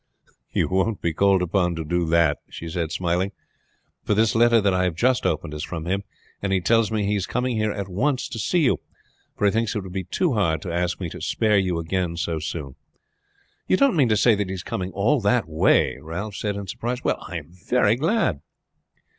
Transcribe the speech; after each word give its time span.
"You 0.51 0.67
won't 0.67 0.99
be 0.99 1.13
called 1.13 1.43
upon 1.43 1.75
to 1.75 1.83
do 1.83 2.07
that," 2.07 2.39
she 2.49 2.67
said 2.69 2.91
smiling; 2.91 3.33
"for 4.03 4.15
this 4.15 4.33
letter 4.33 4.59
that 4.59 4.73
I 4.73 4.85
have 4.85 4.95
just 4.95 5.27
opened 5.27 5.53
is 5.53 5.63
from 5.63 5.85
him, 5.85 6.03
and 6.41 6.51
he 6.51 6.59
tells 6.59 6.89
me 6.91 7.05
he 7.05 7.15
is 7.17 7.27
coming 7.27 7.55
here 7.55 7.71
at 7.71 7.87
once 7.87 8.27
to 8.29 8.39
see 8.39 8.61
you, 8.61 8.79
for 9.37 9.45
he 9.45 9.51
thinks 9.51 9.75
it 9.75 9.81
would 9.83 9.93
be 9.93 10.05
too 10.05 10.33
hard 10.33 10.59
to 10.63 10.73
ask 10.73 10.99
me 10.99 11.07
to 11.11 11.21
spare 11.21 11.59
you 11.59 11.77
again 11.77 12.17
so 12.17 12.39
soon." 12.39 12.73
"You 13.67 13.77
don't 13.77 13.95
mean 13.95 14.09
to 14.09 14.17
say 14.17 14.33
that 14.33 14.47
he 14.49 14.55
is 14.55 14.63
coming 14.63 14.91
all 14.93 15.21
that 15.21 15.47
way?" 15.47 15.99
Ralph 16.01 16.35
said 16.35 16.55
in 16.55 16.65
surprise. 16.65 17.03
"Well, 17.03 17.23
I 17.29 17.37
am 17.37 17.51
very 17.51 17.95
glad." 17.95 18.41